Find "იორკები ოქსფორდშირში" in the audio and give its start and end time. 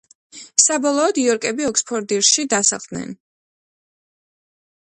1.23-2.47